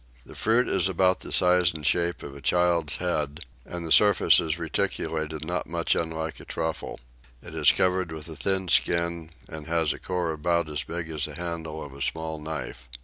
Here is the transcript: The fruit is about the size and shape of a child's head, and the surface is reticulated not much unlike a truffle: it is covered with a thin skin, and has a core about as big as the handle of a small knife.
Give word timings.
The 0.25 0.33
fruit 0.33 0.67
is 0.67 0.89
about 0.89 1.19
the 1.19 1.31
size 1.31 1.75
and 1.75 1.85
shape 1.85 2.23
of 2.23 2.35
a 2.35 2.41
child's 2.41 2.95
head, 2.95 3.41
and 3.67 3.85
the 3.85 3.91
surface 3.91 4.39
is 4.39 4.57
reticulated 4.57 5.45
not 5.45 5.67
much 5.67 5.93
unlike 5.93 6.39
a 6.39 6.45
truffle: 6.45 6.99
it 7.43 7.53
is 7.53 7.71
covered 7.71 8.11
with 8.11 8.27
a 8.27 8.35
thin 8.35 8.67
skin, 8.67 9.29
and 9.47 9.67
has 9.67 9.93
a 9.93 9.99
core 9.99 10.31
about 10.31 10.67
as 10.69 10.83
big 10.83 11.07
as 11.11 11.25
the 11.25 11.35
handle 11.35 11.85
of 11.85 11.93
a 11.93 12.01
small 12.01 12.39
knife. 12.39 12.89